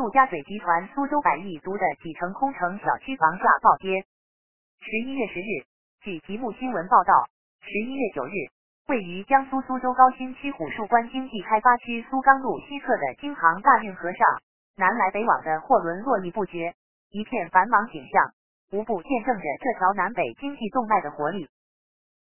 [0.00, 4.02] 陆家嘴集团苏州百亿独的几成空城小区房价暴跌。
[4.80, 5.68] 十一月十日，
[6.00, 7.28] 据吉木新闻报道，
[7.60, 8.32] 十一月九日，
[8.88, 14.26] 位于江苏苏州高新区虎树关经济开发区苏钢路西侧的京杭大运河上，
[14.78, 16.72] 南来北往的货轮络绎不绝，
[17.10, 18.32] 一片繁忙景象，
[18.72, 21.46] 无不见证着这条南北经济动脉的活力。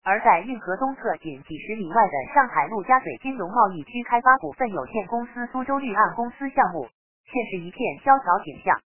[0.04, 6.90] 而在运河东侧仅几十里外的上海陆家嘴金融贸易区开发股份有限公司苏州绿岸公司项目，
[7.28, 8.80] 却是一片萧条景象。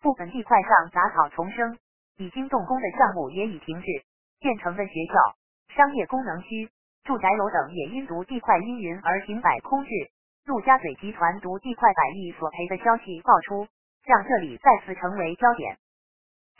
[0.00, 1.78] 部分地块上杂草丛生，
[2.18, 3.86] 已经动工的项目也已停滞，
[4.40, 6.68] 建成的学校、商业功能区、
[7.04, 9.90] 住宅楼等也因独地块阴云而停摆空置。
[10.44, 13.66] 陆家嘴集团独地块百亿索赔的消息爆出，
[14.04, 15.78] 让这里再次成为焦点。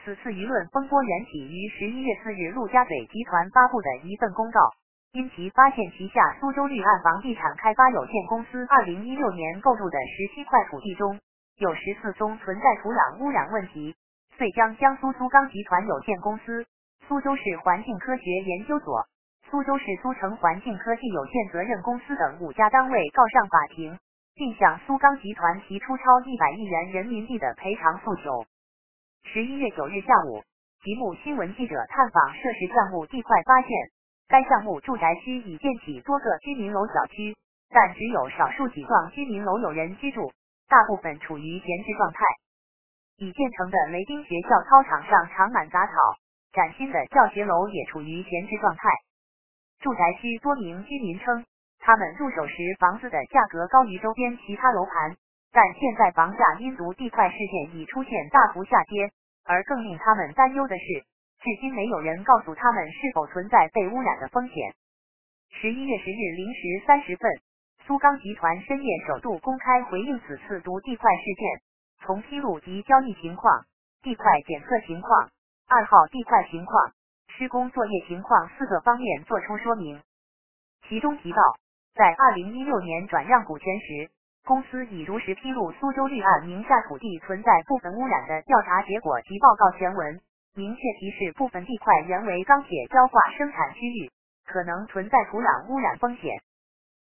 [0.02, 4.60] 此次舆论风波缘起于十一月四日陆家嘴集团发布的一份公告，
[5.14, 11.20] 因其发现旗下苏州绿岸房地产开发有限公司二零一六年购入的十七块土地中
[11.56, 13.94] 有十四宗存在土壤污染问题，
[14.36, 16.66] 遂将江苏苏钢集团有限公司、
[17.06, 19.06] 苏州市环境科学研究所、
[19.48, 23.96] 苏州市苏城环境科技有限责任公司等五家单位告上法庭，
[24.34, 28.44] 并向苏钢集团提出超一百亿元人民币的赔偿诉求。
[29.22, 30.42] 十一月九日下午，
[30.82, 33.70] 吉木新闻记者探访涉事项目地块，发现
[34.28, 37.36] 该项目住宅区已建起多个居民楼小区，
[37.70, 40.32] 但只有少数几幢居民楼有人居住，
[40.68, 42.24] 大部分处于闲置状态。
[43.16, 45.92] 已建成的雷丁学校操场上长满杂草，
[46.52, 48.88] 崭新的教学楼也处于闲置状态。
[49.80, 51.44] 住宅区多名居民称，
[51.78, 55.16] 他们入手时房子的价格高于周边其他楼盘。
[55.52, 59.12] 但现在房价因独地块事件已出现大幅下跌，
[59.44, 61.04] 而更令他们担忧的是，
[61.44, 64.72] 至今没有人告诉他们是否存在被污染的风险。
[65.50, 67.30] 十一月十日零时三十分，
[67.86, 71.60] 苏钢集团深夜首度公开回应此次毒地块事件，
[72.00, 73.66] 从披露及交易情况、
[74.00, 75.28] 地块检测情况、
[75.68, 76.92] 二号地块情况、
[77.28, 80.00] 施工作业情况四个方面作出说明。
[80.88, 81.42] 其中提到，
[81.94, 84.10] 在二零一六年转让股权时。
[84.46, 90.20] 公司已如实披露苏州绿岸名下土地存在部分污染的调查结果及报告全文，
[90.56, 94.10] 明确提示部分地块原为钢铁焦化生产区域，
[94.46, 96.38] 可能存在土壤污染风险。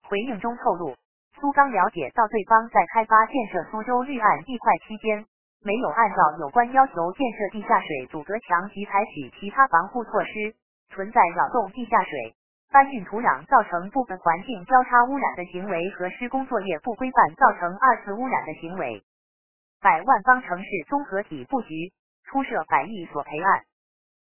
[0.09, 0.97] 回应中透露，
[1.39, 5.25] 苏钢了解到对方在开发建设苏州绿岸地块期间，
[5.63, 10.57] 没有按照有关要求建设地下水阻隔墙及采取其他防护措施，
[10.91, 12.35] 存在扰动地下水。
[12.71, 19.03] 搬运土壤造成部分环境交叉污染的行为和施工作业不规范造成二次污染的行为。
[19.81, 21.93] 百万方城市综合体布局
[22.31, 23.63] 出设百亿索赔案。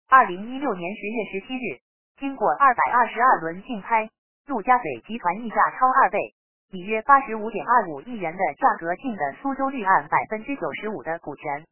[0.09, 1.79] 二零一六年十月十七日，
[2.19, 4.09] 经过二百二十二轮竞拍，
[4.47, 6.19] 陆家嘴集团溢价超二倍，
[6.71, 11.65] 以约八十五点二五亿元的价格竞得苏州绿岸百分之九十五的股权，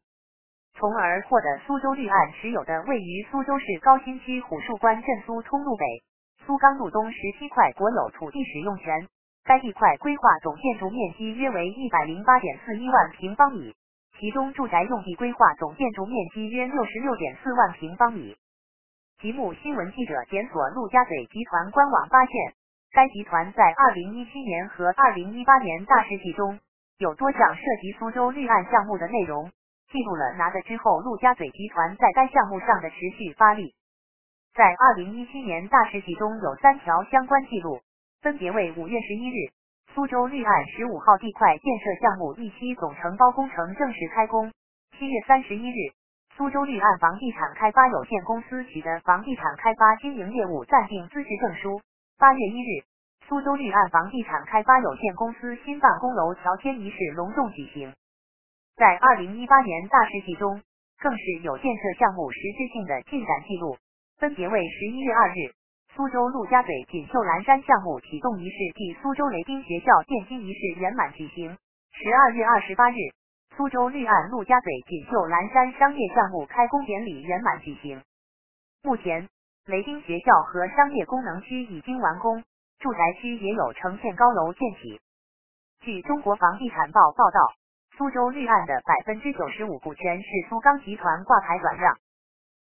[0.75, 5.85] 从而获得苏州绿岸持有的位于苏州市高新区虎树关镇苏通路北。
[6.45, 9.07] 苏钢路东十七块国有土地使用权，
[9.43, 13.75] 该地块规划总建筑面积约为一百零八点四一万平方米，
[14.21, 18.37] 其中住宅用地规划总建筑面积约六十六点四万平方米。
[19.17, 22.53] 题目新闻记者检索陆家嘴集团官网发现，
[22.91, 26.59] 该集团在二零一七年和二零一八年大事记中
[26.99, 29.49] 有多项涉及苏州绿岸项目的内容，
[29.91, 33.73] 记录了拿的之后陆家嘴集团在该项目上的持续发力。
[34.53, 37.81] 在二零一七年大事记中有三条相关记录，
[38.21, 39.49] 分别为五月十一日，
[39.93, 44.49] 苏州绿岸十五号地块建设项目一期总承包工程正式开工；
[44.97, 45.91] 七月三十一日，
[46.37, 51.81] 苏州绿岸房地产开发有限公司取得房地产开发经营业务暂定资质证书；
[52.17, 52.85] 八月一日，
[53.27, 57.93] 苏州绿岸房地产开发有限公司新办公楼乔迁仪式隆重举行。
[58.77, 60.61] 在二零一八年大事记中，
[61.01, 63.75] 更是有建设项目实质性的进展记录。
[64.19, 65.51] 分别为十一月二日，
[65.93, 71.51] 苏州陆家嘴锦绣蓝山项目启动仪式暨苏州雷丁学校奠基仪式圆满举行；
[71.91, 72.95] 十二月二十八日，
[73.57, 78.01] 苏州绿岸陆家嘴锦绣蓝山商业项目开工典礼圆满举行。
[78.83, 79.27] 目前，
[79.65, 82.41] 雷丁学校和商业功能区已经完工，
[82.79, 85.01] 住宅区也有成片高楼建起。
[85.81, 87.39] 据中国房地产报报道，
[87.97, 91.97] 苏州绿岸的百分之九十五股权是苏钢集团挂牌转让，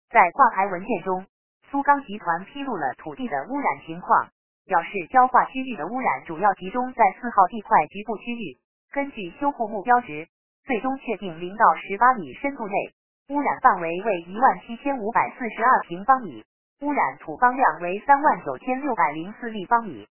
[0.10, 1.28] 在挂牌文件中。
[1.72, 4.28] 苏钢集团披露了土地的污染情况，
[4.66, 8.58] 表示焦化区域的污染主要集中在四号地块局部区域。
[8.92, 10.28] 根据修复目标值，
[10.66, 12.76] 最终确定零到十八米深度内
[13.30, 16.44] 污染范围为一万七千五百四十二平方米，
[16.82, 20.06] 污染土方量为三万九千六百零四立方米。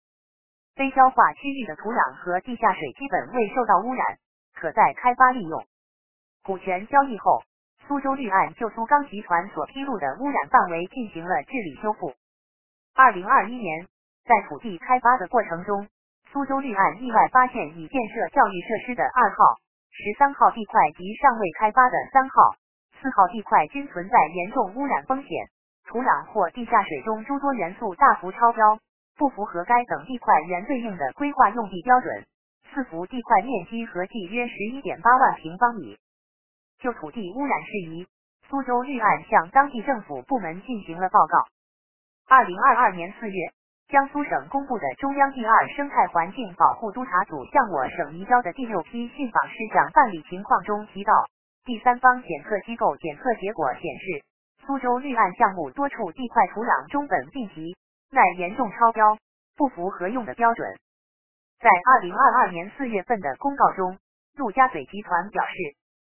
[0.75, 4.19] 非焦化区域的土壤和地下水基本未受到污染，
[4.55, 5.65] 可再开发利用。
[6.45, 7.43] 股权交易后，
[7.87, 12.15] 苏州绿岸就苏钢集团所披露的污染范围进行了治理修复。
[12.95, 13.87] 二零二一年，
[14.25, 15.87] 在土地开发的过程中，
[16.33, 19.37] 苏州绿岸意外发现已建设教育设施的二号、
[19.93, 22.57] 十三号地块及尚未开发的三号、
[23.01, 25.47] 四号地块均存在严重污染风险，
[25.87, 28.81] 土壤或地下水中诸多元素大幅超标，
[29.17, 32.25] 不符合该等地块原对应的规划用地标准。
[32.75, 35.97] 四幅地块面积合计约十一点八万平方米。
[36.79, 38.07] 就土地污染事宜，
[38.49, 41.45] 苏州绿岸向当地政府部门进行了报告。
[42.29, 43.53] 二零二二年四月，
[43.89, 51.13] 江苏省公布的中央第二生态环境保护督察组向我省移交的第六批信访事项办理情况中提到，
[51.65, 54.25] 第三方检测机构检测结果显示，
[54.67, 57.75] 苏州绿岸项目多处地块土壤中苯并芘
[58.11, 59.17] 耐严重超标，
[59.57, 60.77] 不符合用的标准。
[61.59, 63.99] 在二零二二年四月份的公告中，
[64.37, 65.55] 陆家嘴集团表示。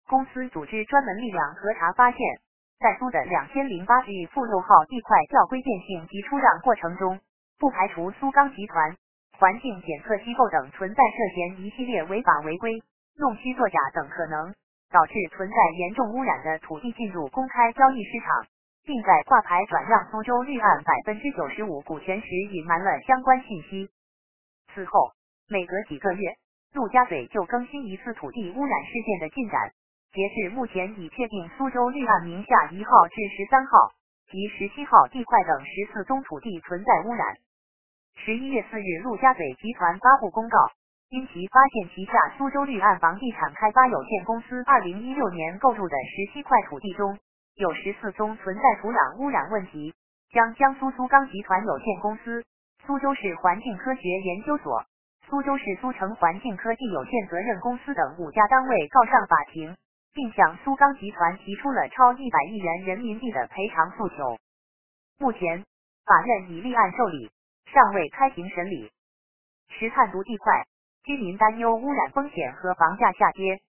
[0.09, 2.19] 公司组织专门力量核查发现，
[2.79, 7.19] 在苏的两千零八十亿负六号地块调规变性及出让过程中，
[7.59, 8.95] 不排除苏钢集团、
[9.39, 12.83] 环境检测机构等存在涉嫌一系列违法违规、
[13.17, 14.55] 弄虚作假等可能，
[14.91, 18.47] 导致存在严重污染的土地进入公开交易市场，
[18.85, 23.89] 并在挂牌转让苏州绿岸百分之九十五股权时隐瞒了相关信息。
[24.75, 25.13] 此后，
[25.49, 26.35] 每隔几个月，
[26.75, 29.73] 陆家嘴就更新一次土地污染事件的进展。
[30.15, 33.91] 截至目前，已确定苏州绿岸名下一号至十三号
[34.31, 37.35] 及十七号地块等十四宗土地存在污染。
[38.15, 40.71] 十一月四日，陆家嘴集团发布公告，
[41.11, 47.19] 因其发现旗下苏州绿岸房地产开发有限公司二零一六年购入的十七块土地中
[47.57, 49.93] 有十四宗存在土壤污染问题，
[50.31, 52.45] 将江苏苏钢集团有限公司、
[52.87, 54.85] 苏州市环境科学研究所、
[55.29, 59.77] 苏州市苏城环境科技有限责任公司等五家单位告上法庭。
[60.15, 64.39] 并向苏钢集团提出了超一百亿元人民币的赔偿诉求。
[65.19, 65.65] 目前，
[66.07, 67.31] 法院已立案受理，
[67.67, 68.93] 尚未开庭审理。
[69.69, 70.67] 石炭毒地块，
[71.03, 73.61] 居民担忧污染风险和房价下跌。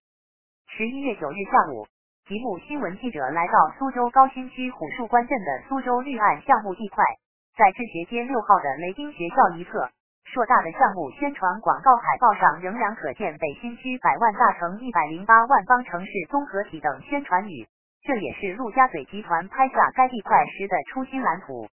[0.68, 1.88] 十一月九日下午，
[2.28, 7.04] 吉木新闻记者来到苏州高新区虎树关镇的苏州绿岸项目地块，
[7.56, 9.90] 在志学街六号的雷丁学校一侧。
[10.26, 17.66] 硕大的项目宣传广告海报上仍然可见“北新区百万大城、一百零八万方城市综合体”等宣传语，
[18.02, 21.68] 这也是陆家嘴集团拍下该地块时的初心蓝图。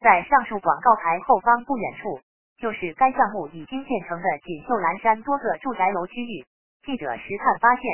[0.00, 2.18] 在上述广告牌后方不远处，
[2.58, 6.44] 就是该项目已经建成的锦绣蓝山多个住宅楼区域。
[6.82, 7.84] 记者实探发现，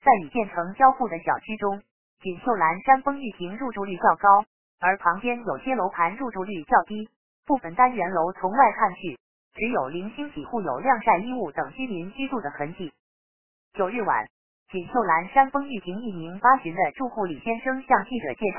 [0.00, 1.82] 在已建成交付的小区中，
[2.22, 4.44] 锦绣蓝山风玉亭入住率较高，
[4.80, 7.08] 而旁边有些楼盘入住率较低，
[7.44, 9.18] 部分单元楼从外看去。
[9.54, 12.92] 只有零星几户有晾晒衣物等居民居住的痕迹。
[13.72, 14.26] 九日晚，
[14.70, 18.58] 锦绣蓝山风玉亭一名八旬的住户李先生向记者介绍，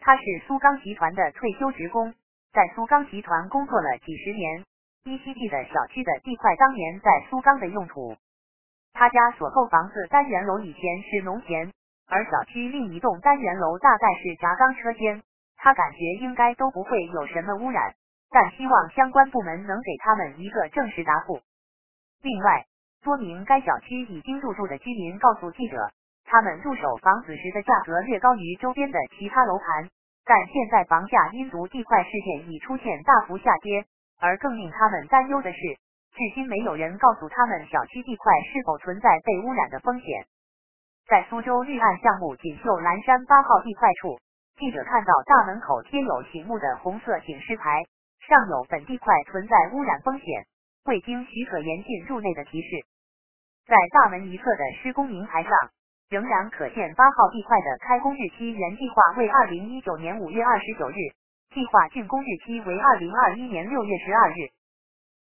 [0.00, 2.12] 他是苏钢集团的退休职工，
[2.52, 4.64] 在苏钢集团工作了几十年，
[5.04, 8.16] 依稀记得小区的地块当年在苏钢的用途。
[8.92, 11.72] 他家所购房子单元楼以前是农田，
[12.08, 15.22] 而小区另一栋单元楼大概是轧钢车间，
[15.56, 17.94] 他感觉应该都不会有什么污染。
[18.32, 21.40] 但希望相关部门能给他们一个正式答复。
[22.22, 22.64] 另外，
[23.02, 25.90] 多名该小区已经入住的居民告诉记者，
[26.24, 29.88] 他们入手房子时的价格略高于周边的其他楼盘，
[30.24, 33.84] 但现在房价因毒地块事件已出现大幅下跌。
[34.18, 35.58] 而更令他们担忧的是，
[36.14, 40.24] 至今没有人告诉他们小区地块是否存在被污染的风险。
[41.08, 44.16] 在苏州绿岸项目锦绣蓝山八号地块处，
[44.56, 47.82] 记者看到大门口贴有醒目的红色警示牌。
[48.28, 50.46] 上有本地块存在污染风险，
[50.84, 52.68] 未经许可严禁入内的提示。
[53.66, 55.52] 在大门一侧的施工名牌上，
[56.08, 60.94] 仍然可见八号地块的开工日期原计划为二零一九年五月二十九日，
[61.54, 64.50] 计划竣工日期为二零二一年六月十二日。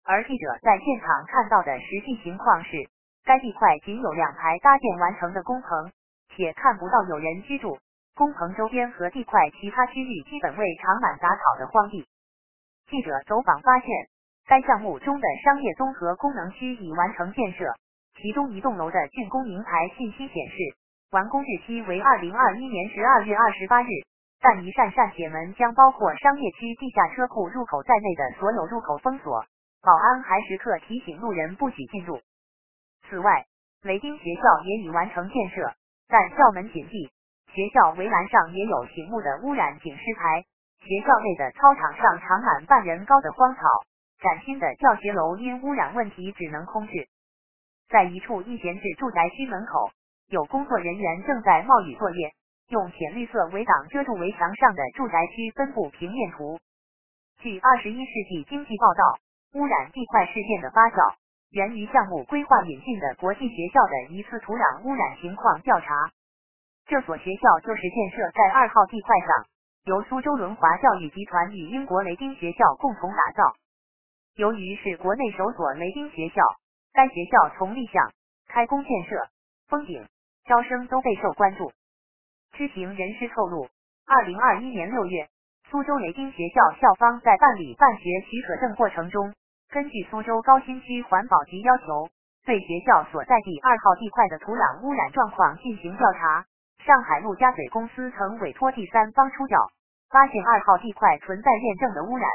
[0.04, 2.90] 而记者在现场看到的实际情况是，
[3.24, 5.92] 该地块仅有两排搭建完成的工棚，
[6.36, 7.78] 且看不到有人居住。
[8.16, 12.06] 工棚周边和地块其他区域基本为长满杂草的荒地。
[12.90, 13.88] 记者走访发现，
[14.48, 17.76] 该项目中的商业综合功能区已完成建设，
[18.20, 20.58] 其中一栋楼的竣工名牌信息显示，
[21.12, 23.88] 完工日期为二零二一年十二月二十八日，
[24.42, 29.46] 但一扇扇铁门将包括商业区地下车库入口在内的所有入口封锁，
[29.84, 32.20] 保安还时刻提醒路人不许进入。
[33.08, 33.46] 此外，
[33.84, 35.74] 雷丁学校也已完成建设，
[36.08, 37.12] 但校门紧闭，
[37.54, 40.44] 学校围栏上也有醒目的污染警示牌。
[40.82, 43.62] 学校内的操场上长满半人高的荒草，
[44.20, 47.08] 崭新的教学楼因污染问题只能空置。
[47.90, 49.92] 在一处一闲置住宅区门口，
[50.30, 52.32] 有工作人员正在冒雨作业，
[52.70, 56.60] 用浅绿色围挡遮住围墙上的住宅区分布平面图。
[57.40, 59.20] 据二十一世纪经济报道，
[59.54, 61.16] 污染地块事件的发酵
[61.52, 66.12] 源于项目规划引进的国际学校的一次土壤污染情况调查。
[66.86, 69.46] 这所学校就是建设在二号地块上，
[69.86, 73.56] 由苏州轮华教育集团与英国雷丁学校共同打造。
[74.36, 76.42] 由于是国内首所雷丁学校，
[76.94, 78.12] 该学校从立项、
[78.48, 79.28] 开工建设、
[79.68, 80.06] 封顶、
[80.46, 81.72] 招生都备受关注。
[82.54, 83.68] 知情人士透露，
[84.06, 85.28] 二零二一年六月，
[85.70, 89.34] 苏州雷丁学校校方在办理办学许可证过程中，
[89.70, 92.10] 根据苏州高新区环保局要求，
[92.46, 96.46] 对学校所在地二号地块的土壤污染状况进行调查。
[96.90, 99.60] 上海陆家嘴公司曾委托第三方出调，
[100.10, 102.28] 发现二号地块存在验证的污染，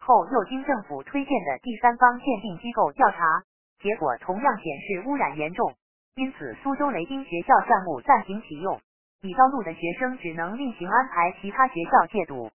[0.00, 3.44] 后又经政府推荐的第三方鉴定机构调查，
[3.78, 5.76] 结果同样显示污染严重，
[6.16, 8.80] 因此苏州雷丁学校项目暂停启用，
[9.20, 12.50] 已招录的学生只能另行安排其他学校借读。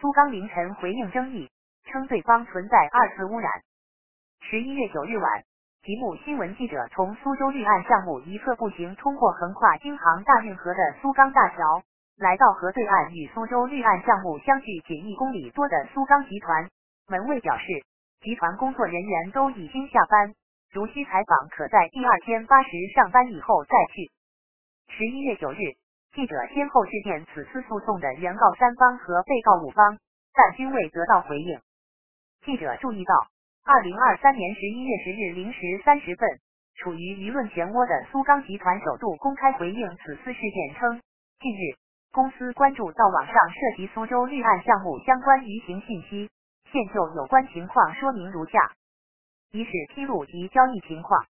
[0.00, 1.48] 苏刚凌晨回应争议，
[1.84, 3.48] 称对方存在二次污染。
[4.40, 5.44] 十一月九日晚。
[5.84, 11.82] 题目新闻记者从苏州绿岸项目一侧步行通过横跨京杭大运河的苏钢大桥，
[12.16, 16.70] 来到河对岸与苏州绿岸项目相距仅一公里多的苏钢集团。
[17.06, 17.66] 门卫表示，
[18.22, 20.32] 集团工作人员都已经下班，
[20.72, 24.10] 如需采访，可在第二天八时上班以后再去。
[24.88, 25.58] 十一月九日，
[26.14, 29.98] 记者先后致电此次诉讼的原告三方和被告五方，
[30.32, 31.60] 但均未得到回应。
[32.42, 33.14] 记者注意到。
[33.66, 36.28] 二零二三年十一月十日零时三十分，
[36.76, 41.00] 处于舆论漩涡的苏钢集团首度公开回应此次事件，称
[41.40, 41.72] 近日
[42.12, 46.28] 公司关注到网上涉及苏州绿岸项目相关舆情信息，
[46.70, 48.60] 现就有关情况说明如下：
[49.50, 51.24] 一是披露及交易情况，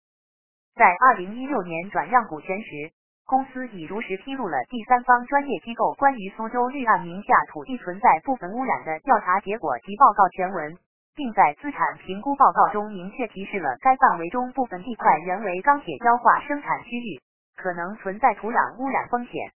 [0.76, 2.96] 在二零一六年转让股权时，
[3.28, 10.78] 公司已如实披露了第三方专业机构关于苏州绿岸名下土地存在部分污染的调查结果及报告全文。
[11.22, 17.22] 并在资产评估报告中明确提示了该范围中部分地块原为钢铁焦化生产区域，
[17.56, 19.52] 可能存在土壤污染风险。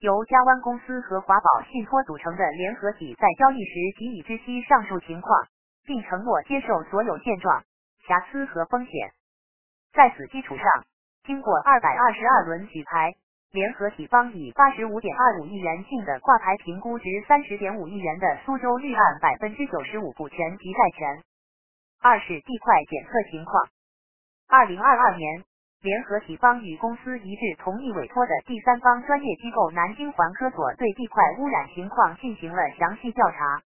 [0.00, 5.46] 由嘉湾公司和华宝信托组成的联合体在交易时即已知悉上述情况，
[5.84, 7.62] 并承诺接受所有现状、
[8.08, 9.12] 瑕疵和风险。
[9.92, 10.66] 在此基础上，
[11.22, 13.14] 经过二百二十二轮举牌。
[13.52, 21.24] 联合体方以八十五点二五亿元净的挂牌评估值三十点五亿元的苏州绿岸百分之九十五股权及债权。
[22.00, 23.68] 二是地块检测情况。
[24.46, 25.42] 二零二二年，
[25.82, 33.62] 联合体方与公司一致同意委托的第三方专业机构南京环科所对地块污染情况进行了详细调查。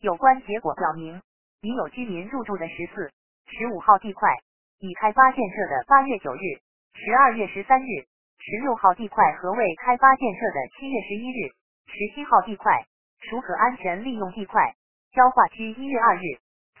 [0.00, 1.20] 有关结果表明，
[1.60, 3.12] 已有居民入住的十四、
[3.44, 4.38] 十五号地块，
[4.78, 6.40] 已开发建设的八月九日、
[6.94, 8.06] 十二月十三日。
[8.44, 11.54] 十六号地块和未开发建设的七月十一日，
[11.86, 12.84] 十七号地块
[13.20, 14.74] 属可安全利用地块，
[15.12, 16.22] 焦化区一月二日、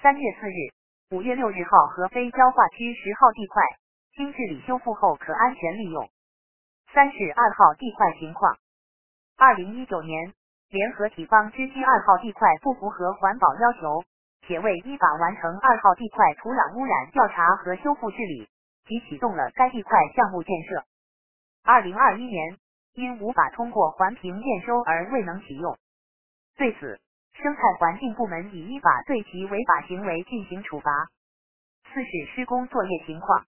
[0.02, 0.74] 三月四日、
[1.14, 3.62] 五月六日号和非焦化区十号地块，
[4.16, 6.10] 经治理修复后可安全利用。
[6.92, 8.56] 三是二号地块情况。
[9.38, 10.32] 二零一九年，
[10.68, 14.02] 联合体方知悉二号地块不符合环保要求，
[14.48, 18.48] 且未依法完成二号地块土壤污染调查和修复治理，
[18.84, 20.84] 即启动了该地块项目建设。
[21.64, 22.58] 二零二一年，
[22.94, 25.78] 因无法通过环评验收而未能启用。
[26.56, 27.00] 对此，
[27.34, 31.08] 生态环境部门已依法对其违法行为进行处罚。
[31.92, 33.44] 四是施工作业情况。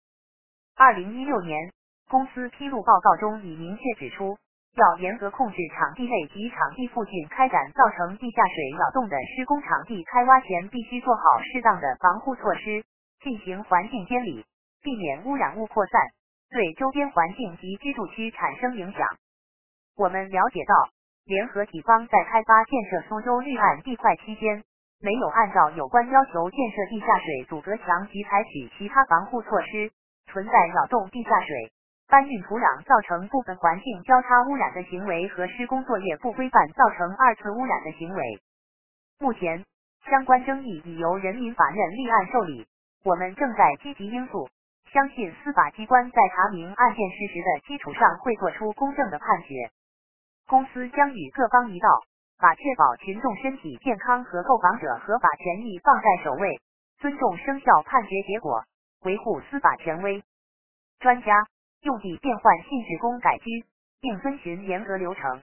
[0.77, 1.73] 二零一六年，
[2.09, 4.39] 公司披露报告中已明确指出，
[4.77, 12.85] 要严格控制场地内及场地附近开展造成地下水扰动的施工场地开挖前，必须做好适当的防护措施，
[13.25, 14.47] 进行环境监理，
[14.83, 16.01] 避免污染物扩散。
[16.55, 19.09] 对周边环境及居住区产生影响。
[19.97, 20.89] 我们了解到，
[21.25, 24.63] 联合体方在开发建设苏州绿岸地块期间，
[25.01, 29.91] 没有按照有关要求建设地下水阻隔墙及采取其他防护措施，
[30.29, 31.73] 存在扰动地下水、
[32.07, 38.39] 搬运土壤造成部分环境交叉污染的行为和施工作业不规范造成二次污染的行为。
[39.19, 39.65] 目前，
[40.09, 42.65] 相关争议已由人民法院立案受理，
[43.03, 44.49] 我们正在积极应诉。
[44.95, 49.69] 相信司法机关在查明案件事实的基础上，会作出公正的判决。
[50.47, 51.89] 公司将与各方一道，
[52.39, 56.61] 把确保群众身体健康和购房者合法权益放在首位，
[57.01, 58.63] 尊重生效判决结果，
[59.03, 60.23] 维护司法权威。
[61.01, 61.45] 专家，
[61.83, 63.65] 用地变换性质工改居，
[64.01, 65.43] 并遵循严格流程。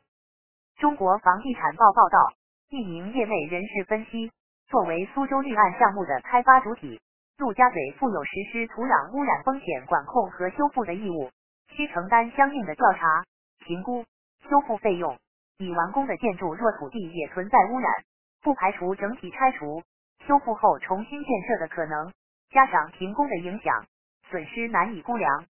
[0.78, 2.32] 中国房地产报报道，
[2.70, 4.32] 一名业内人士分析，
[4.70, 7.02] 作为苏州绿岸项目的开发主体。
[7.42, 11.32] 陆家嘴负有实施土壤污染风险管控和修复的义务，
[11.74, 13.26] 需承担相应的调查、
[13.66, 14.06] 评估、
[14.48, 15.18] 修复费用。
[15.58, 17.92] 已完工的建筑若土地也存在污染，
[18.44, 19.82] 不排除整体拆除、
[20.28, 22.14] 修复后重新建设的可能。
[22.52, 23.86] 加上停工的影响，
[24.30, 25.46] 损失难以估量。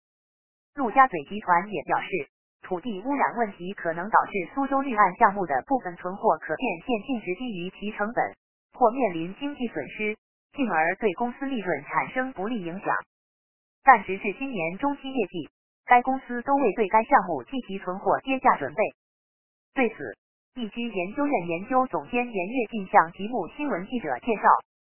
[0.76, 2.08] 陆家嘴集团也表示，
[2.62, 8.34] 土地污染问题可能导致苏州绿岸项目的部分存货可变现净值低于其成本，
[8.80, 10.16] 或面临经济损失，
[10.54, 12.96] 进而对公司利润产生不利影响。
[13.84, 15.50] 但直至今年中期业绩，
[15.86, 18.84] 该公司都未对该项目计提存货跌价准备。
[19.74, 20.18] 对此，
[20.56, 24.44] 易居研究院研究总监严跃进向吉木新闻记者介绍，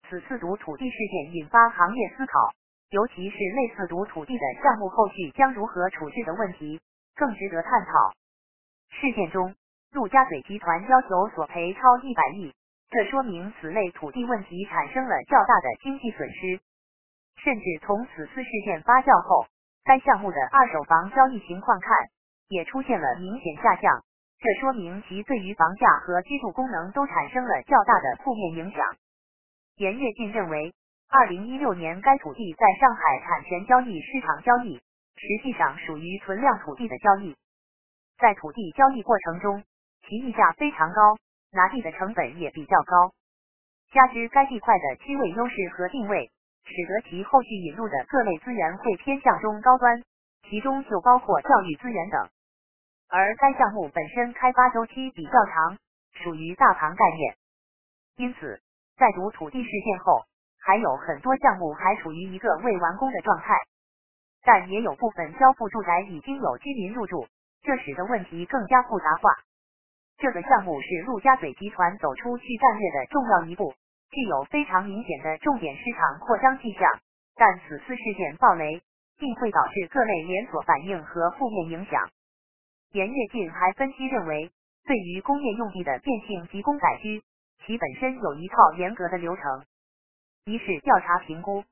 [0.10, 2.52] 此次毒土地事件引发行业思考，
[2.90, 6.82] 尤其是类似毒土地的项目后续将如何处置的问题，
[7.16, 8.14] 更值得探讨。
[8.90, 9.56] 事件中，
[9.92, 12.54] 陆家嘴集团要求索赔超一百亿，
[12.94, 16.62] 这说明此类土地问题产生了较大的经济损失，
[17.38, 19.48] 甚至从此次事件发酵后，
[19.84, 21.90] 该项目的二手房交易情况看，
[22.50, 24.06] 也出现了明显下降。
[24.38, 28.86] 这说明其对于房价和居住功能都产生了较大的负面影响。
[29.78, 30.76] 严跃进认为，
[31.10, 34.78] 二零一六年该土地在上海产权交易市场交易，
[35.16, 37.36] 实际上属于存量土地的交易。
[38.20, 39.64] 在土地交易过程中，
[40.08, 41.18] 其溢价非常高，
[41.54, 43.14] 拿地的成本也比较高。
[43.92, 46.32] 加之该地块的区位优势和定位，
[46.66, 50.04] 使得其后续引入的各类资源会偏向中高端，
[50.50, 52.28] 其中就包括教育资源等。
[53.10, 55.78] 而该项目本身开发周期比较长，
[56.24, 57.36] 属于大盘概念，
[58.18, 58.60] 因此
[58.98, 60.24] 在读土地事件后，
[60.60, 63.54] 还有很多项目还处于一个未完工的状态，
[64.42, 67.28] 但也有部分交付住宅已经有居民入住，
[67.62, 69.30] 这使得问题更加复杂化。
[70.24, 73.74] 这个项目是陆家嘴集团走出去战略的重要一步，
[74.10, 76.90] 具有非常明显的重点市场扩张迹象。
[77.36, 78.82] 但此次事件暴雷，
[79.18, 82.10] 定会导致各类连锁反应和负面影响。
[82.94, 84.50] 严跃进还分析认为，
[84.86, 87.22] 对于工业用地的变性及工改区，
[87.66, 89.44] 其本身有一套严格的流程。
[90.46, 91.66] 一是调查评估，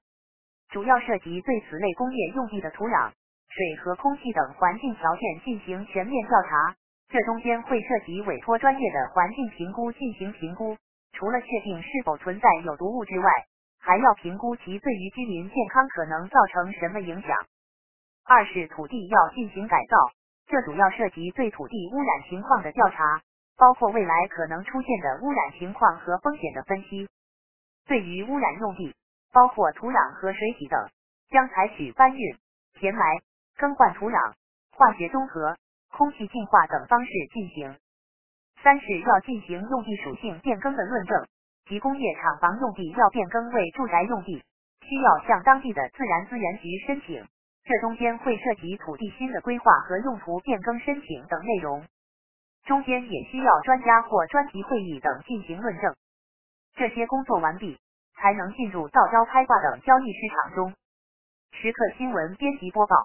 [0.71, 3.13] 主要涉及对此类工业用地的土壤、
[3.47, 6.75] 水和空气等环境条件进行全面调查，
[7.11, 10.77] 这中间会涉及委托专业的环境评估进行评估。
[11.11, 13.29] 除了确定是否存在有毒物之外，
[13.79, 17.37] 还要评估其对于居民健康可能造成什么影响。
[18.23, 19.97] 二是土地要进行改造。
[20.47, 23.21] 这主要涉及对土地污染情况的调查，
[23.57, 27.09] 包括未来可能出现的污染情况和风险的分析。
[27.87, 28.95] 对于污染用地，
[29.33, 30.89] 包括土壤和水体等，
[31.29, 32.37] 将采取搬运、
[32.73, 33.19] 填埋、
[33.57, 34.33] 更换土壤、
[34.71, 35.57] 化学中和、
[35.91, 37.77] 空气净化等方式进行。
[38.63, 41.27] 三是要进行用地属性变更的论证，
[41.65, 44.43] 即工业厂房用地要变更为住宅用地，
[44.81, 47.25] 需要向当地的自然资源局申请。
[47.63, 51.85] 这中间会涉及土地新的规划和用途变更申请等内容，
[52.65, 55.95] 中间也需要专家或专题会议等进行论证。
[56.73, 57.77] 这些工作完毕，
[58.15, 60.73] 才能进入到招开挂等交易市场中。
[61.51, 62.95] 时刻新闻编辑播报。